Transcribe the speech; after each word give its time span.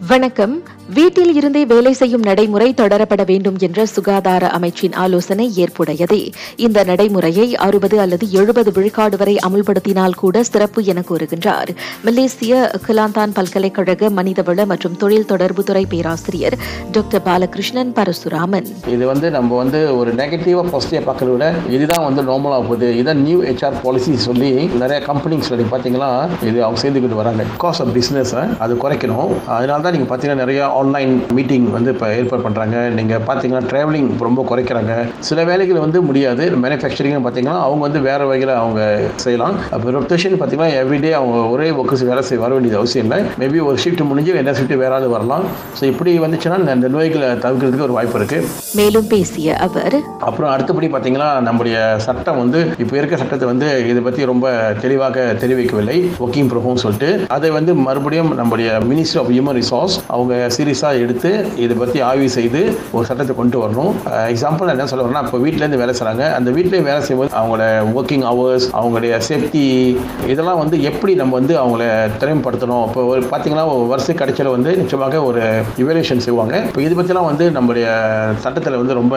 வணக்கம். 0.00 0.62
வீட்டில் 0.94 1.34
இருந்தே 1.34 1.64
வேலை 1.64 1.92
செய்யும் 1.92 2.20
நடைமுறை 2.20 2.74
தொடரப்பட 2.76 3.24
வேண்டும் 3.26 3.56
என்ற 3.58 3.86
சுகாதார 3.86 4.46
அமைச்சின் 4.46 4.94
ஆலோசனை 4.94 5.52
ஏற்புடையதே. 5.56 6.32
இந்த 6.56 6.84
நடைமுறையை 6.84 7.56
அறுபது 7.56 8.00
அல்லது 8.00 8.30
எழுபது 8.30 8.72
விழுக்காடு 8.72 9.16
வரை 9.16 9.36
அமுல்படுத்தினால் 9.46 10.14
கூட 10.14 10.42
சிறப்பு 10.42 10.84
என 10.84 11.02
கூறுகின்றார். 11.08 11.68
மலேசிய 12.04 12.70
கிலாந்தான் 12.86 13.32
பல்கலைக்கழக 13.32 14.08
மனிதவள 14.08 14.66
மற்றும் 14.66 14.96
தொழில் 14.96 15.26
தொடர்புத்துறை 15.28 15.84
பேராசிரியர் 15.88 16.56
டாக்டர் 16.92 17.22
பாலகிருஷ்ணன் 17.22 17.92
பரசுராமன். 17.94 18.88
இது 18.88 19.06
வந்து 19.06 19.30
நம்ம 19.30 19.56
வந்து 19.56 19.98
ஒரு 19.98 20.14
நெகட்டிவா 20.14 20.64
பாசிட்டிவாக 20.72 21.06
பார்க்கறத 21.08 21.30
விட 21.30 21.54
இதுதான் 21.70 22.14
வந்து 22.14 22.32
நார்மலாக 22.32 22.62
போகுது. 22.62 22.92
இதான் 22.92 23.14
நியூ 23.14 23.42
ஹெச்ஆர் 23.42 23.82
பாலிசி 23.82 24.16
சொல்லி 24.16 24.52
நிறைய 24.66 25.06
கம்பெனிஸ் 25.06 25.52
பார்த்தீங்கன்னா 25.52 26.28
இது 26.42 26.64
அவங்க 26.64 26.82
சேர்ந்துக்கிட்டு 26.82 27.22
வராங்க. 27.22 27.42
காஸ்ட் 27.42 27.82
ஆஃப் 27.86 27.92
பிசினஸ் 27.92 28.34
அது 28.58 28.74
குறைக்கணும். 28.74 29.46
அதனால 29.46 29.84
தான் 29.86 29.96
நீங்கள் 29.96 30.10
பார்த்தீங்கன்னா 30.10 30.42
நிறைய 30.44 30.60
ஆன்லைன் 30.80 31.14
மீட்டிங் 31.38 31.68
வந்து 31.76 31.92
இப்போ 31.96 32.08
ஏற்பாடு 32.18 32.44
பண்ணுறாங்க 32.46 32.76
நீங்கள் 32.98 33.24
பார்த்தீங்கன்னா 33.30 33.64
ட்ராவலிங் 33.72 34.10
ரொம்ப 34.28 34.46
குறைக்கிறாங்க. 34.50 34.92
சில 35.30 35.38
வேலைகள் 35.50 35.84
வந்து 35.86 35.98
முடியாது. 36.08 36.44
மேனுஃபேக்சரிங் 36.64 37.18
பார்த்தீங்கன்னா 37.26 37.58
அவங்க 37.66 37.82
வந்து 37.88 38.00
வேறு 38.08 38.24
வகையில் 38.30 38.54
அவங்க 38.60 38.80
செய்யலாம். 39.24 39.56
அப்போ 39.74 39.92
ரொட்டேஷன் 39.98 40.36
பார்த்தீங்கன்னா 40.40 40.70
எவ்ரிடே 40.82 41.12
அவங்க 41.20 41.38
ஒரே 41.54 41.68
ஒர்க்கர்ஸ் 41.80 42.04
வேலை 42.10 42.22
செய்ய 42.28 42.40
வர 42.44 42.52
வேண்டியது 42.56 42.78
அவசியம் 42.80 43.06
இல்லை. 43.06 43.18
மேபி 43.42 43.58
ஒரு 43.68 43.76
ஷிஃப்ட் 43.82 44.02
முடிஞ்சு 44.10 44.32
என்ன 44.42 44.54
ஷிஃப்ட் 44.58 44.74
வேற 44.82 44.92
ஆள் 44.98 45.06
வரலாம். 45.16 45.44
ஸோ 45.78 45.82
இப்படி 45.92 46.12
வந்துச்சுன்னா 46.24 46.58
இந்த 46.76 46.90
நோய்களை 46.96 47.28
தவிர்க்கிறதுக்கு 47.44 47.86
ஒரு 47.88 47.96
வாய்ப்பு 47.98 48.18
இருக்குது 48.20 48.48
மேலும் 48.78 49.08
பேசிய 49.12 49.56
அவர். 49.66 49.96
அப்புறம் 50.28 50.50
அடுத்தபடி 50.54 50.88
பார்த்தீங்கன்னா 50.94 51.30
நம்முடைய 51.48 51.76
சட்டம் 52.06 52.40
வந்து 52.42 52.60
இப்போ 52.82 52.94
இருக்க 53.00 53.16
சட்டத்தை 53.22 53.46
வந்து 53.52 53.68
இதை 53.90 54.00
பற்றி 54.06 54.24
ரொம்ப 54.32 54.46
தெளிவாக 54.84 55.26
தெரிவிக்கவில்லை. 55.42 55.98
ஒர்க்கிங் 56.24 56.50
ப்ரொஃபோம் 56.52 56.82
சொல்லிட்டு. 56.84 57.10
அதை 57.36 57.50
வந்து 57.58 57.74
மறுபடியும் 57.86 58.30
நம்முடைய 58.40 58.68
மினிஸ்ட்ரி 58.90 59.20
ஆஃப் 59.22 59.30
ஹியூமன் 59.34 59.58
ரிசோர்ஸ் 59.60 59.74
அவங்க 60.14 60.34
சீரியஸாக 60.56 61.02
எடுத்து 61.04 61.30
இதை 61.64 61.74
பற்றி 61.82 61.98
ஆய்வு 62.08 62.28
செய்து 62.36 62.60
ஒரு 62.96 63.04
சட்டத்தை 63.10 63.34
கொண்டு 63.40 63.56
வரணும். 63.62 63.92
எக்ஸாம்பிள் 64.32 64.72
என்ன 64.74 64.88
சொல்ல 64.92 65.22
இப்போ 65.26 65.40
வீட்டிலேருந்து 65.44 65.80
வேலை 65.82 65.94
செய்கிறாங்க 65.98 66.24
அந்த 66.38 66.48
வீட்டிலே 66.56 66.82
வேலை 66.88 67.00
செய்யும்போது 67.06 67.30
அவங்களோட 67.40 67.64
ஒர்க்கிங் 67.98 68.24
ஹவர்ஸ் 68.28 68.66
அவங்களுடைய 68.78 69.14
சேஃப்டி 69.28 69.64
இதெல்லாம் 70.32 70.60
வந்து 70.62 70.76
எப்படி 70.90 71.12
நம்ம 71.20 71.34
வந்து 71.40 71.54
அவங்கள 71.62 71.84
திறமைப்படுத்தணும்? 72.20 72.84
இப்போ 72.88 73.02
ஒரு 73.12 73.22
பார்த்தீங்கன்னா 73.32 73.66
ஒரு 73.74 73.86
வருஷம் 73.92 74.20
கடைசியில் 74.20 74.54
வந்து 74.56 74.70
நிச்சயமாக 74.80 75.22
ஒரு 75.28 75.42
இவல்யூஷன் 75.82 76.24
செய்வாங்க. 76.26 76.54
இப்போ 76.68 76.82
இது 76.86 76.94
பற்றிலாம் 76.98 77.28
வந்து 77.30 77.44
நம்முடைய 77.58 77.86
சட்டத்தில் 78.44 78.80
வந்து 78.80 78.98
ரொம்ப 79.00 79.16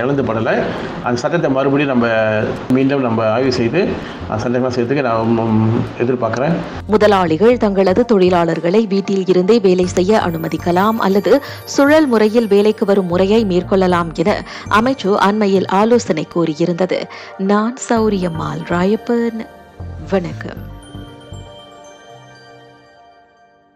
இழந்து 0.00 0.24
படலை. 0.30 0.54
அந்த 1.06 1.16
சட்டத்தை 1.24 1.50
மறுபடியும் 1.56 1.92
நம்ம 1.94 2.06
மீண்டும் 2.78 3.06
நம்ம 3.08 3.20
ஆய்வு 3.36 3.52
செய்து 3.60 3.82
அந்த 4.30 4.40
சட்டமாக 4.44 4.72
செய்யறதுக்கு 4.74 5.06
நான் 5.08 5.62
எதிர்பார்க்குறேன். 6.04 6.54
முதலாளிகள் 6.94 7.56
தங்களது 7.64 8.02
தொழிலாளர்களை 8.12 8.80
வீட்டில் 8.92 9.24
இருந்தே 9.32 9.56
வேலை 9.66 9.79
வேலை 9.80 9.94
செய்ய 9.94 10.18
அனுமதிக்கலாம் 10.18 10.98
அல்லது 10.98 11.42
சுழல் 11.64 12.06
முறையில் 12.06 12.46
வேலைக்கு 12.46 12.86
வரும் 12.86 13.06
முறையை 13.06 13.44
மேற்கொள்ளலாம் 13.44 14.14
என 14.14 14.44
அமைச்சு 14.70 15.14
அண்மையில் 15.14 15.66
ஆலோசனை 15.66 16.28
கூறியிருந்தது. 16.34 17.02
நான் 17.38 17.76
சௌரியம்மாள் 17.88 18.64
ராயப்பன். 18.68 19.46
வணக்கம். 20.10 20.78